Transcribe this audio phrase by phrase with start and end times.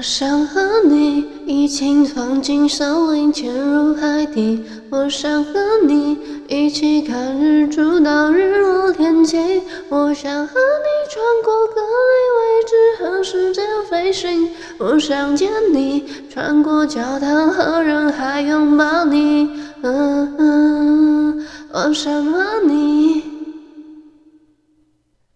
[0.00, 4.64] 我想和你一起闯进森林，潜入海底。
[4.88, 5.52] 我想和
[5.86, 6.16] 你
[6.48, 9.60] 一起看日出到日落天晴。
[9.90, 14.48] 我想和你穿过隔离未知和时间飞行。
[14.78, 19.50] 我想见你穿过教堂和人海拥抱你。
[19.82, 23.29] 嗯嗯，我想和你。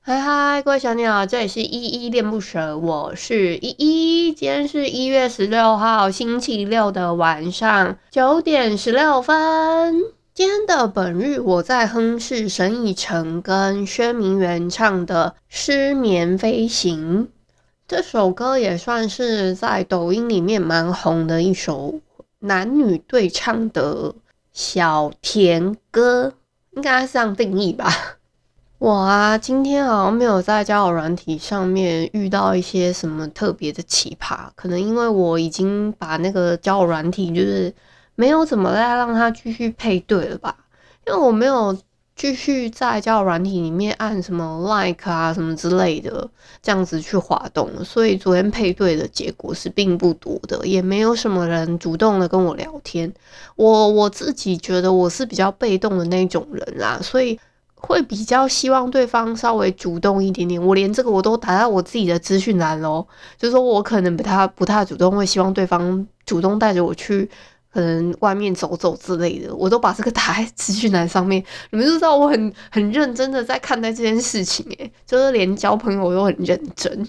[0.06, 4.34] 嗨嗨，各位小鸟，这里是依依恋不舍，我是依依。
[4.34, 10.02] 今天是一月十六号星期六的晚上九点十六分。
[10.34, 17.24] 今天的本日我在哼是沈以诚跟薛明媛唱的《失眠飞行》。
[17.88, 22.00] 这首歌也算是在抖音里面蛮红的一首
[22.40, 24.14] 男女对唱的
[24.52, 26.34] 小甜歌，
[26.72, 28.18] 应该是这样定义吧。
[28.78, 37.72] 我啊，今天好像没有在交友软体上面遇到一些什么特别的奇葩，可能因为我已经把那个交友软体就是
[38.16, 40.56] 没有怎么再让它继续配对了吧，
[41.06, 41.74] 因为我没有
[42.16, 46.28] 继续在交友软体里面按什么 like 啊什么之类的
[46.60, 53.10] 这样子去滑动，所以昨天配对的结果是并不多的，也没有什么人主动的跟我聊天。
[53.56, 57.38] 我我自己觉得我是比较被动的那种人啦，所以。
[57.84, 67.28] 会比较希望对方稍微主动一点点，我连这个我都打在我自己的资讯栏喽，就是说我可能不太不太主动，会希望对方主动带着我去，
[67.72, 71.44] 可能外面走走之类的，我都把这个打在资讯栏上面。
[71.70, 77.06] 你们就知道我很很认真的在看待这件事情，诶，就是连交朋友都很认真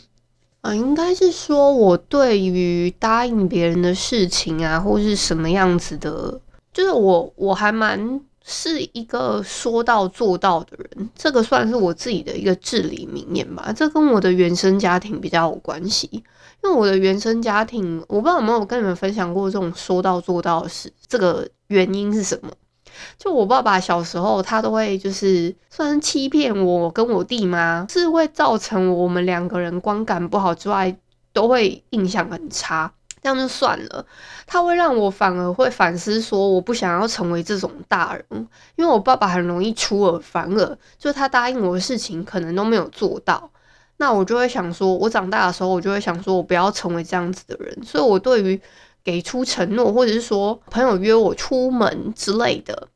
[0.62, 6.40] 啊，应该是说我对于答应别人的事情啊，或是什么样子的，
[6.74, 8.20] 就是我我还蛮。
[8.48, 13.74] 是一个说到做到的人，这个算是我自己的一个至理名言吧。
[13.76, 16.08] 这跟我的原生家庭比较有关系，
[16.64, 20.94] 因为我的原生家庭，我不知道有没有跟你们分享过这种说到做到的事。
[21.08, 22.52] 这个原因是什么？
[23.18, 30.96] 就我爸爸小时候，他都会就是算是欺骗我跟我弟妈，是会造成我们两个人观感不好之外，
[31.34, 32.94] 都会印象很差。
[33.26, 34.06] 这样就算了，
[34.46, 43.50] 他会让我反而会反思，说我不想要成为这种大人，因为我爸爸很容易出尔反尔，就是他答应我的事情可能都没有做到，
[43.98, 48.62] 那我就会想说，我长大的时候，我就会想说我不要成为这样子的人，所以我对于
[49.04, 52.90] 给出承诺，或者是说朋友约我出门之类的，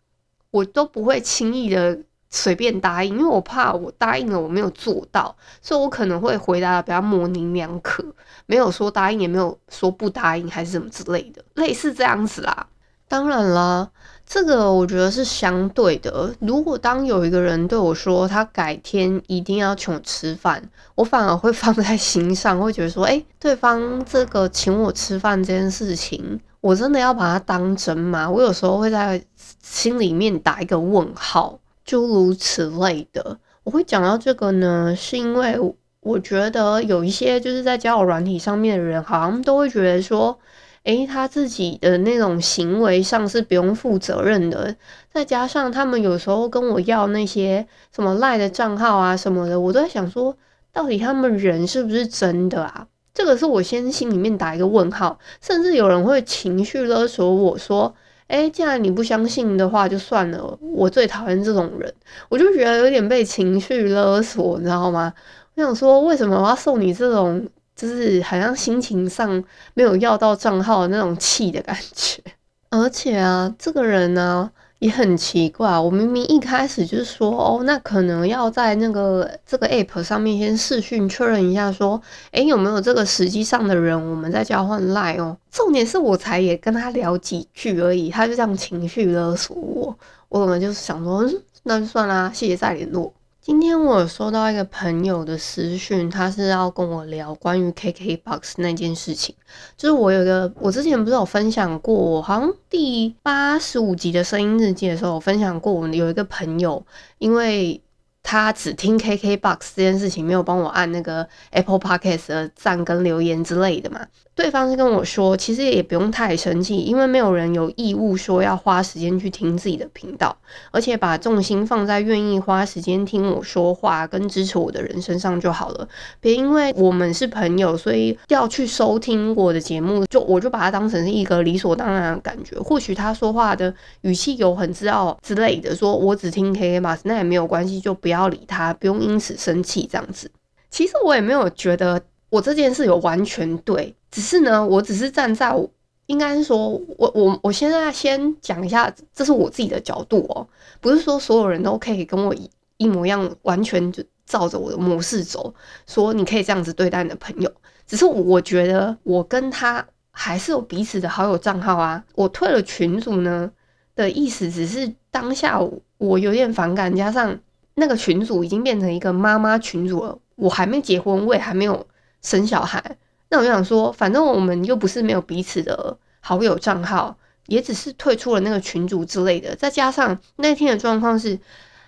[0.51, 1.97] 我都不会轻易的
[2.29, 8.05] 随便答应，因为我怕我答应了我没有做到，所以我可能会回答的比较模棱两可。
[8.45, 12.67] 没有说答应，也没有说不答应，还是什么之类的，类似这样子啦。
[13.07, 13.89] 当然啦，
[14.23, 16.31] 这个我觉得是相对的。
[16.39, 20.61] 如果当有一个人对我说他改天一定要请我吃饭，
[20.93, 28.29] 我反而会放在心上，会觉得说，诶，对方这个请我吃饭这件事情，我真的要把它当真吗？
[28.29, 29.19] 我有时候会在
[29.63, 31.57] 心里面打一个问号，
[31.89, 33.39] 诸如此类的。
[33.63, 35.57] 我会讲到这个呢，是因为。
[36.01, 40.39] 我觉得有一些就是在交友软体上面的人，好像都会觉得说，
[40.83, 44.73] 诶，他自己的那种行为上是不用负责任的。
[45.11, 50.37] 再加上他们有时候跟我要那些什么赖的账号啊什么的，我都在想说，
[50.71, 52.87] 到底他们人是不是真的啊？
[53.13, 55.19] 这个是我先心里面打一个问号。
[55.41, 57.93] 甚至有人会情绪勒索我说，
[58.29, 60.57] 诶，既然你不相信的话，就算了。
[60.61, 61.93] 我最讨厌这种人，
[62.29, 65.13] 我就觉得有点被情绪勒索，你知道吗？
[65.55, 69.43] 我想说，为什么我要送你这种，就是好像心情上
[69.73, 72.21] 没有要到账号的那种气的感觉？
[72.69, 85.37] 而且啊，这个人呢也很奇怪，我明明一开始就是说，哦，那可能要在那个这个 app 上面先试讯确认一下，说，诶，有没有这个实际上的人，我们再交换 line 哦。
[85.51, 89.97] 重点是我才也跟他聊几句而已，他就这样情绪勒索我，
[90.29, 91.29] 我可能就是想说，
[91.63, 93.13] 那就算啦，谢谢再联络。
[93.49, 99.33] 今天我收到一个朋友的私讯，他是要跟我聊关于 KKBOX 那件事情。
[99.75, 106.85] 就是我有个，我之前不是有分享过，好像第八十五集的声音日记的时候，我分享过，我有一个朋友，
[107.17, 107.81] 因为
[108.29, 114.05] 他只听 KKBOX 这件事情，没有帮我按那个 Apple Podcast 的赞跟留言之类的嘛。
[114.35, 120.37] 对方是跟我说，其实也不用太生气，因为没有人有义务说要花时间去听自己的频道，
[120.71, 125.85] 而且把重心放在愿意花时间听我说话跟支持我的人身上就好了。
[126.21, 132.57] 别因为我们是朋友，所以要去收听我的节目，就我就把它当成是一个理所当然的感觉。
[132.59, 140.29] 或许他说话的语气有很自傲之类的，说我只听 KKBOX，那也没有关系，就不要要理他，不用因此生气这样子。
[140.69, 143.95] 其实我也没有觉得我这件事有完全对。
[144.11, 145.69] 只是呢，我只是站在我
[146.07, 150.47] 应该说，我我我现在先讲一下，这是我自己的角度哦，
[150.81, 155.53] 不是说所有人都可以跟我一一模一样，完全就照着我的模式走，
[155.85, 157.51] 说你可以这样子对待你的朋友。
[157.85, 163.51] 只是我觉得我跟他还是有彼此的好友账号啊，我退了群组呢
[163.95, 165.59] 的意思，只是当下
[165.97, 167.39] 我有点反感，加上
[167.79, 171.87] 那个群组已经变成一个妈妈群组了，我还没结婚，我也还没有
[172.21, 172.97] 生小孩。
[173.29, 177.15] 那我就想说，反正我们又不是没有彼此的好友账号，
[177.47, 179.55] 也只是退出了那个群组之类的。
[179.55, 181.39] 再加上那天的状况是，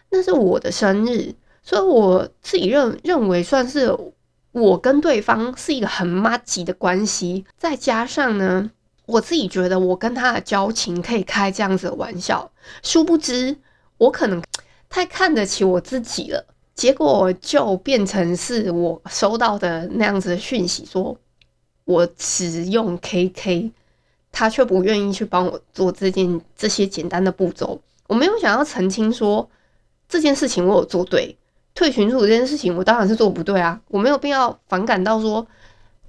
[0.10, 1.34] 那是我的生日，
[1.64, 3.96] 所以我自己认认为算是
[4.52, 7.46] 我跟对方是一个很妈级的关系。
[7.58, 8.70] 再加上呢，
[9.08, 12.52] 我自己觉得我跟他的交情可以开这样子的玩笑，
[12.84, 13.58] 殊不知
[13.98, 14.42] 我可能
[14.92, 16.46] 太看得起我自己了，
[16.76, 21.18] 结果就变成是我收到的那样子的讯息说。
[21.84, 23.72] 我只用 KK，
[24.32, 27.82] 他却不愿意去帮我做这件这些简单的步骤。
[28.08, 29.50] 我没有想要澄清说
[30.08, 31.36] 这件事情我有做对，
[31.74, 35.46] 退群组这件事情我当然是做不对啊，我没有必要反感到说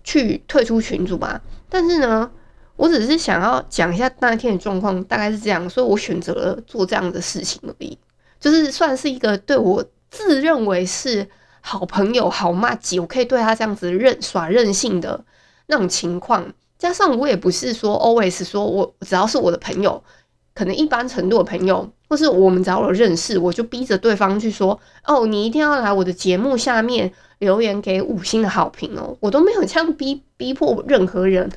[0.05, 1.41] 去退出群组吧。
[1.69, 2.31] 但是呢，
[2.77, 7.99] 我只是想要讲一下那天的状况大概是这样，所以我选择了做这样的事情而已，
[8.43, 11.27] 就是算是一个对我自认为是
[11.63, 15.25] 好朋友、好麻吉，我可以对他这样子任耍任性的。
[15.67, 20.03] 那种情况，加上我也不是说 always 说我只要是我的朋友，
[20.55, 31.51] 可能一般程度的朋友，或是我们只要有认识，我就逼着对方去说哦，你一定要来我的节目下面留言给五星的好评哦，我都没有这样逼逼迫任何人。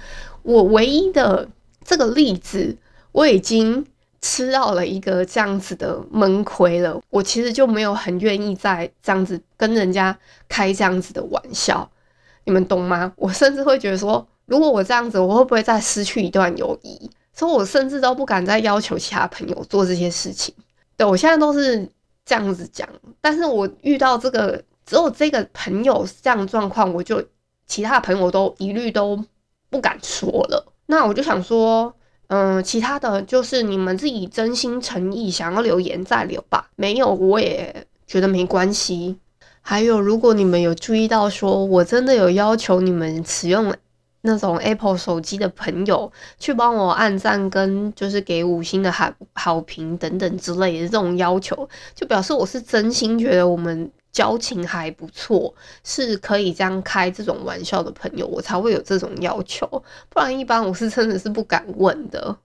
[0.44, 1.50] 我唯一的
[1.84, 2.78] 这个例子，
[3.12, 3.86] 我已经
[4.26, 10.18] 吃到了一个这样子的闷亏了，我其实就没有很愿意再这样子跟人家
[10.50, 11.88] 开这样子的玩笑。
[12.44, 13.14] 你们懂吗？
[13.18, 17.08] 我甚至会觉得说，如果我这样子，我会不会再失去一段友谊？
[17.34, 20.56] 所以我甚至都不敢再要求其他朋友做这些事情。
[20.98, 21.88] 对，我现在都是
[22.26, 22.90] 这样子讲，
[23.22, 27.24] 但是我遇到这个只有这个朋友这样状况，我就
[27.68, 29.24] 其他朋友都一律都
[29.70, 30.66] 不敢说了。
[30.88, 31.94] 那我就想说，
[32.28, 39.18] 嗯，其他的就是你们自己真心诚意想要留言再留吧，没有我也觉得没关系。
[39.62, 43.74] 还有，如果你们有注意到，说我真的有要求你们使用
[44.22, 55.54] 那种 Apple 手机的朋友去帮我按赞跟就是给五星的好好评等等之类的这种要求，就表示我是真心觉得我们交情还不错，
[55.84, 59.68] 是可以这样开这种玩笑的朋友，我才会有这种要求，
[60.08, 62.38] 不然一般我是真的是不敢问的。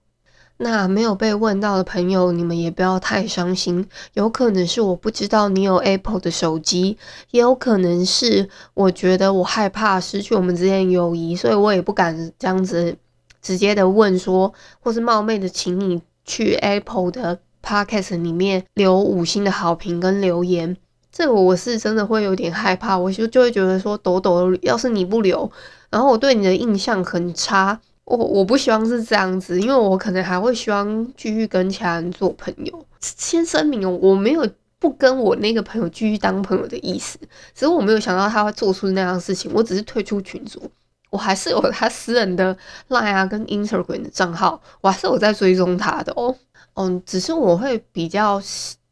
[0.57, 3.87] 那没有被问到的朋友，你们也不要太伤心。
[4.15, 6.97] 有可能是我不知道你有 Apple 的手机，
[7.29, 12.97] 也有可能是我觉得我害怕失去我们之间友谊，所以我也不敢这样子
[13.41, 20.75] 直接的问说，或是冒昧的请你去 Apple 的 Podcast 里面留五星的好评跟留言。
[21.11, 25.51] 这个我是真的会有点害怕，我就就会觉得说，抖抖，要是你不留，
[25.89, 27.79] 然后我对你的印象很差。
[28.05, 32.85] 我我不希望是这样子，因为我可能还会希望继续跟其他人做朋友。
[32.99, 34.45] 先声明哦，我没有
[34.79, 37.17] 不跟我那个朋友继续当朋友的意思，
[37.53, 39.49] 只是我没有想到他会做出那样的事情。
[39.53, 40.61] 我只是退出群组，
[41.09, 42.53] 我还是有他私人的
[42.89, 46.35] Line 啊跟 Instagram 的账号，我还是有在追踪他的哦。
[46.73, 48.41] 嗯，只是我会比较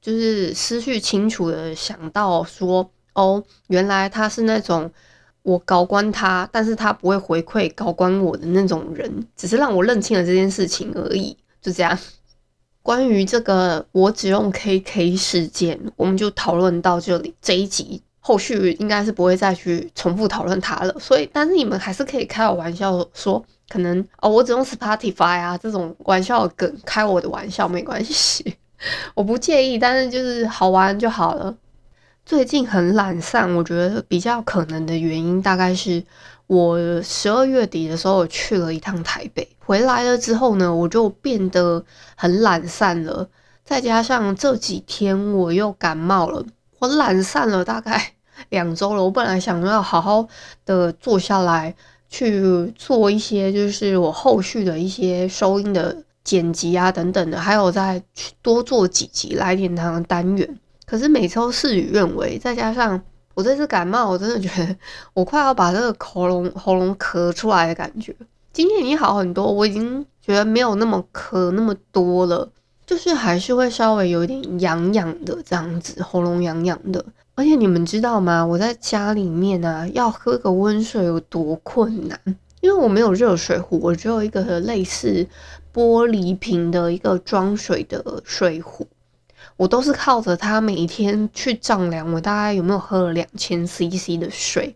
[0.09, 4.91] 就是思绪清楚的想到说，哦，原来他是那种。
[5.41, 11.97] 我高官他，但是他不会回馈高官我的那种人，只是让我认清了这件事情而已，就这样。
[12.83, 17.33] 关于这个我只用 KK 事件，我们就讨论到这里。
[17.41, 28.55] 这一集后续应该是不会再去重复讨论它了，所以，但是你们还是可以开我玩笑说，可能哦，我只用 Spotify 啊这种玩笑梗开我的玩笑没关系，
[29.15, 31.55] 我不介意，但是就是好玩就好了。
[32.25, 36.03] 最近很懒散，我觉得比较可能的原因大概是
[36.48, 41.83] 我十二月底的时候去了一趟台北，回来了之后呢，我就变得
[42.15, 43.27] 很懒散了。
[43.65, 46.45] 再加上这几天我又感冒了，
[46.79, 48.13] 我懒散了大概
[48.50, 49.03] 两周了。
[49.03, 50.27] 我本来想要好好
[50.65, 51.75] 的坐下来
[52.09, 58.01] 去做一些，就是我后续的一些收音的剪辑啊等等的，还有再
[58.41, 60.59] 多做几集来点糖的单元。
[60.85, 62.99] 可是每周事与愿违，再加上
[63.35, 64.75] 我这次感冒，我真的觉得
[65.13, 68.15] 我快要把这个喉咙喉咙咳出来的感觉。
[68.51, 72.49] 今天已经好很多，我已经觉得没有那么咳那么多了，
[72.85, 77.05] 就是还是会稍微有点痒痒的这样子，喉咙痒痒的。
[77.35, 78.45] 而且你们知道吗？
[78.45, 82.19] 我在家里面啊，要喝个温水有多困难，
[82.59, 85.25] 因为我没有热水壶，我只有一个类似
[85.79, 88.86] 玻璃瓶的一个装水的水壶。
[89.55, 94.75] 我都是靠着它每天去丈量，我大概有没有喝了两千 CC 的水。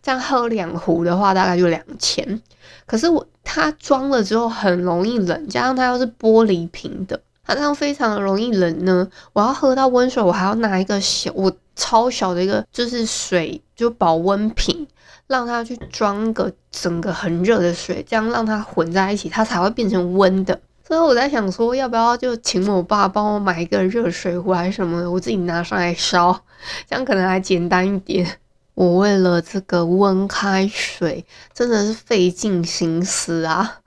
[0.00, 2.40] 这样喝两壶的话，大概就两千。
[2.86, 9.08] 可是我它装了之后很容易冷，加上它又是玻璃瓶的，它这样非常的容易冷呢。
[9.32, 14.86] 我要喝到温水，我还要拿一个小，我超小的一个就是水就保温瓶，
[15.28, 20.60] 让它去装个整个很热的水，这样让它混在一起，它才会变成温的。
[20.84, 26.44] 所以我在想说，要不要就请我爸帮我买一个热水壶还是什么的，我自己拿上来烧，
[26.88, 28.38] 这样可能还简单一点。
[28.74, 33.80] 我为了这个温开水，真的是费尽心思啊，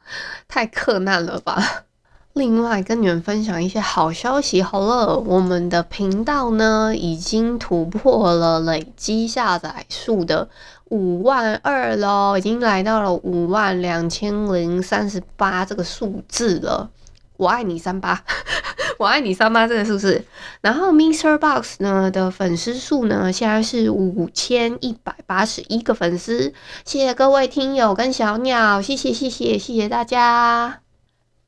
[0.47, 1.85] 太克难了吧！
[2.33, 10.47] 另外跟你们分享一些好消息好了，我们的频道呢已经突破了累积下载数的
[10.85, 16.89] 五万二喽，已经来到了五万两千零三十八这个数字了。
[17.35, 18.23] 我爱你三八，
[18.97, 20.23] 我爱你三八，这个是不是？
[20.61, 26.53] 然后 MixerBox 呢的粉丝数呢，现在是五千一百八十一个粉丝。
[26.85, 30.80] 谢谢各位听友跟小鸟，谢谢谢谢谢谢大家。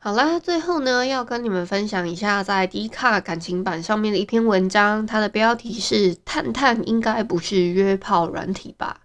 [0.05, 8.99] 好啦，最后呢要跟你们分享一下在 D 卡感情版上面的一篇文章，它的标题是“探探应该不是约炮软体吧”。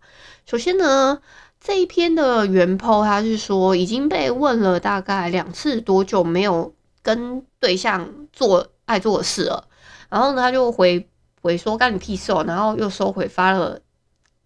[0.45, 1.21] 首先呢。
[1.61, 9.69] 这一篇的原 po 他是说已经被问了大概两次多久没有跟对象做爱做的事了，
[10.09, 11.09] 然后呢他就回
[11.43, 13.81] 回说干你屁事哦，然后又收回发了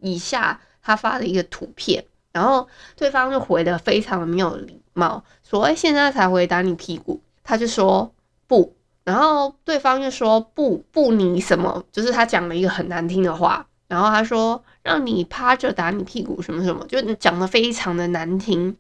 [0.01, 2.67] 以下他发的一个图片，然后
[2.97, 8.13] 对方就回的非常的没有礼貌，说哎现在才回打你屁股，他就说
[8.47, 13.67] 不，然后对方就说不不你什么，就是他讲了一个很难听的话。
[13.89, 18.75] 然后他说让你趴着打你屁股什么什么，就讲得非常的难听。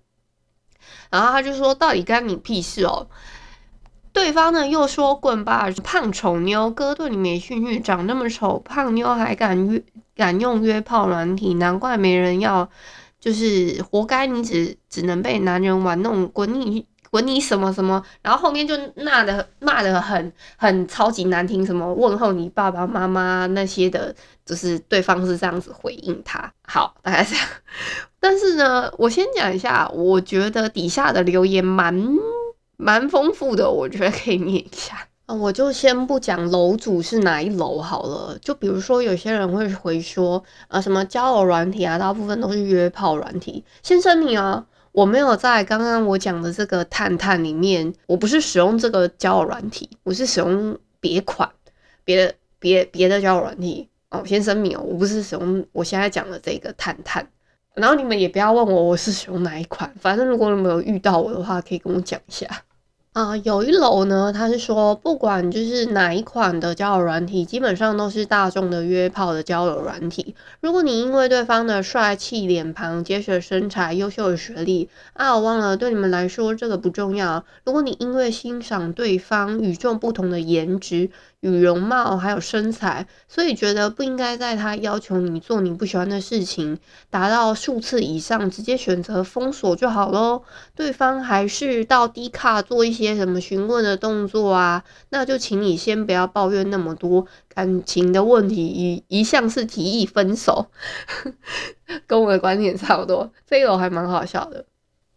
[1.11, 3.07] 然后他就说到底干你屁事哦。
[4.15, 9.83] 对方呢又说滚吧，胖丑妞，哥对你没兴趣，长那么丑，胖妞还敢约
[10.15, 12.69] 敢用约炮软体，难怪没人要，
[13.23, 16.85] 就是活该你只只能被男人玩弄，滚你！
[17.09, 24.15] 滚你什么什么，然后后面就骂的骂的很很超级难听，什么问候你爸爸妈妈那些的，
[24.47, 26.51] 就是对方是这样子回应他。
[26.67, 27.47] 好，大概这样。
[28.19, 31.95] 但是呢，我先讲一下，我觉得底下的留言蛮
[32.79, 35.07] 蛮丰富的，我觉得可以念一下。
[35.39, 38.39] 我就先不讲楼主是哪一楼好了。
[38.41, 43.65] 就比如说有些人会回说，啊什么交友软体啊，大部分都是约炮软体。
[43.83, 44.67] 先声明啊。
[44.93, 51.51] 我没有在刚刚我讲的这个探探里面，我不是使用这个交友软体，我是使用别款、
[52.05, 54.23] 别的、别别的交友软体哦。
[54.27, 57.27] 先声明哦，我不是使用我现在讲的这个探探。
[57.73, 62.47] 然后你们也不要问我我是使用哪一款，反正如果你们有遇到我的话，可以跟我讲一下。
[63.13, 70.35] 啊、有一楼呢，他是说不管就是哪一款的交友软体，基本上都是大众的约炮的交友软体。
[70.61, 77.45] 如果你因为对方的帅气脸庞、结实身材、优秀的学历啊，我忘了，对你们来说这个不重要。
[77.67, 81.11] 如果你因为欣赏对方与众不同的颜值，
[81.43, 86.79] 与容貌还有身材，所以觉得不应该在他要求你做你不喜欢的事情
[87.11, 90.45] 达到数次以上，直接选择封锁就好咯。
[90.77, 100.67] 对方还是到 D 卡做一些什么询问的动作啊，那就请你先不要抱怨那么多感情的问题，一一向是提议分手，
[102.07, 103.33] 跟我的观点差不多。
[103.45, 104.65] 这一楼还蛮好笑的。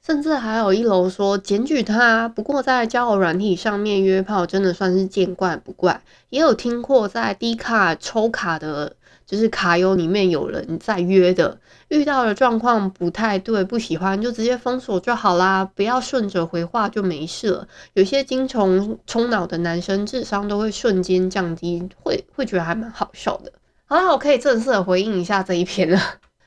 [0.06, 6.00] 甚至还有一楼说检举他，不过在交友软体上面约炮真的算是见怪不怪。
[6.30, 8.96] 也有听过在 D 卡抽卡的，
[9.26, 11.58] 就是卡友里面有人在约的，
[11.88, 17.68] 遇到的状况不太对，不喜欢就直接封锁就好啦，不要顺着回话就没事了。
[17.94, 23.52] 有些精虫冲脑的男生智商都会瞬间降低，会会觉得还蛮好笑的。
[23.88, 26.00] 好了，我可以正式的回应一下这一篇了。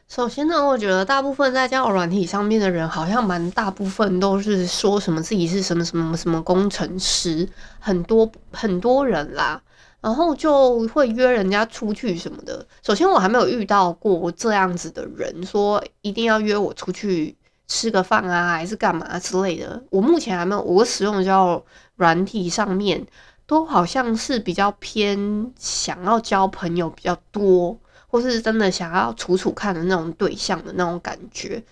[0.09, 7.47] 首先呢，我觉得大部分在交友软体上面的人，好像蛮大部分都是说什么自己是什么什么什么工程师，
[7.79, 9.62] 很多很多人啦。
[10.00, 12.67] 然后就会约人家出去什么的。
[12.83, 17.37] 首先，我还没有遇到过这样子的人，说一定要约我出去
[17.67, 19.83] 吃个饭啊，还是干嘛之类的。
[19.91, 23.05] 我目前还没有，我使用的交友软体上面
[23.45, 27.77] 都好像是比较偏想要交朋友比较多，
[28.09, 31.62] 或是真的想要处处看的那种对象的那种感觉。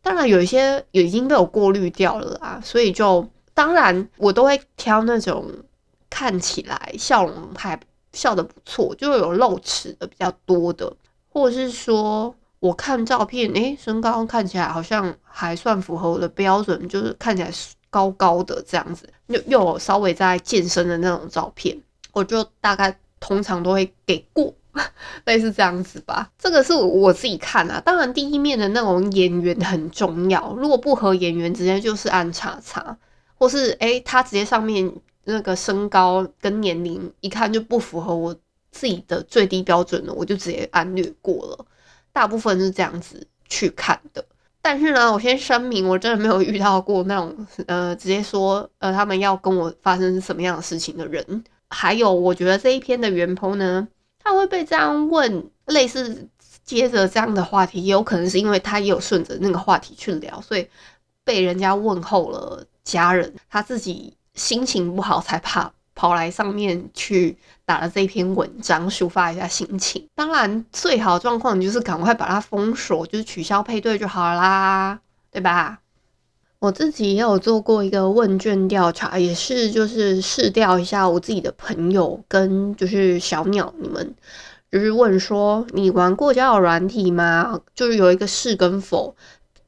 [0.00, 5.46] 当然，有一些也已经被我过滤掉了啦，所以就当然我都会挑那种。
[6.12, 7.78] 看起来笑容还
[8.12, 10.92] 笑得不错，就有露齿的比较多的，
[11.32, 17.50] 或者是说我看照片，诶、身高看起来好像还算符合我的标准，就是看起来
[17.90, 21.80] 高高的这样子，又又有稍微在健身的那种照片，
[22.10, 24.52] 我就大概通常都会给过，
[25.26, 26.30] 类似这样子吧。
[26.38, 32.96] 这个是我自己看啊，当然第一面的那种眼缘很重要，如果不合眼缘，直接就是按叉叉，
[33.34, 34.92] 或是诶、他直接上面。
[35.24, 38.34] 那个身高跟年龄一看就不符合我
[38.72, 41.66] 自己的最低标准了，我就直接按略过了。
[42.10, 44.24] 大部分是这样子去看的。
[44.62, 51.44] 但是呢，我先声明，我真的没有遇到过那种呃直接说呃他们要跟我发生什么样的事情的人。
[51.68, 53.86] 还有，我觉得这一篇的原 po 呢，
[54.22, 56.28] 他会被这样问，类似
[56.64, 60.68] 接着这样的话题，也有可能是因为他也有顺着那个话题去聊，所以
[61.24, 64.16] 被人家问候了家人，他自己。
[64.32, 67.36] 心情不好才跑跑来上面去
[67.66, 70.08] 打了这篇文章，抒发一下心情。
[70.14, 74.98] 当然，最好的状况你就是赶快把它封锁，就是取消配对就好啦，
[75.32, 75.80] 对吧？
[76.60, 84.14] 我自己也有做过一个问卷调查，也是就是试调一下我自己的朋友跟就是小鸟你们，
[84.70, 87.62] 就是问说你玩过交友软体吗？
[87.74, 89.16] 就是有一个是跟否。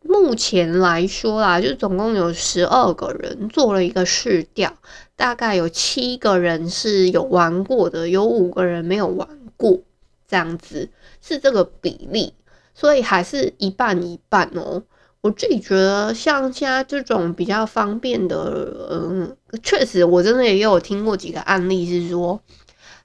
[0.02, 4.76] 目前来说啦，就总共有十二个人做了一个试调，
[5.16, 9.80] 大概有七个人是有玩过的，有五个人没有玩过，
[10.28, 10.90] 这样子
[11.22, 12.34] 是这个比例，
[12.74, 14.82] 所以还是一半一半哦。
[15.22, 22.38] 我自己觉得像现在这种比较方便的，嗯，确实我真的也有听过几个案例，是说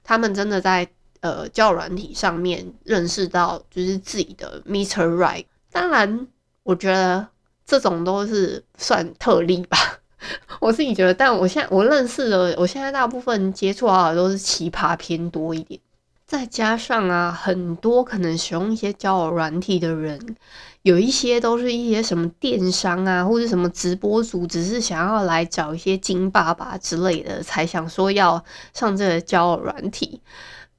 [0.04, 0.86] 他们真的在
[1.20, 6.28] 呃教软体上面认识到就是自己的 Mister Right，当然。
[6.64, 7.26] 我觉得
[7.64, 9.78] 这种都是算特例吧，
[10.60, 11.14] 我自己觉得。
[11.14, 15.80] 但我现在我认识的，我现在大部分接触到的都是奇葩偏多一点。
[16.28, 20.36] 再加上啊，很多可能使用一些交友软体的人，
[20.82, 30.20] 有一些都是一些什么电商啊，或者什么直播主，只是想要来找一些金爸爸之类的，才想说要上这个交友软体。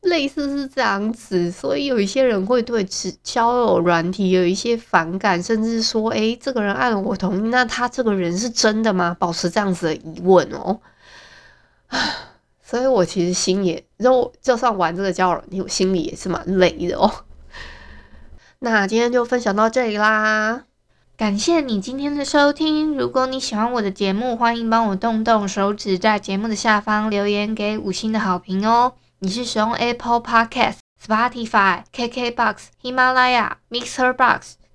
[0.01, 2.85] 类似是这样子，所以有一些人会对
[3.23, 10.79] 交友软体有一些反感，甚至说：“诶、这个人按我同意，那他这个人是真的吗？”保持这样子的疑问哦。
[12.69, 17.11] 所以我其实心也，就就算玩这个交友你，我心里也是蛮累的哦。
[18.59, 20.65] 那今天就分享到这里啦，
[21.17, 22.95] 感谢你今天的收听。
[22.95, 28.93] 如果你喜欢我的节目，欢迎帮我动动手指，在节目的下方留言给五星的好评哦。
[29.17, 34.58] 你是使用 Apple Podcast、Spotify、KKBox、喜马拉雅、Mixer Box，